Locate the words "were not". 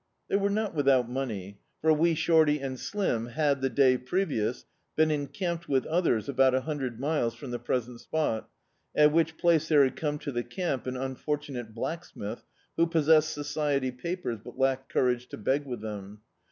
0.35-0.73